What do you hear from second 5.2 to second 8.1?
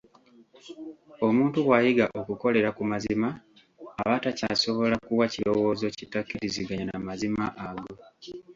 kirowoozo kitakkirizaganya na mazima ago.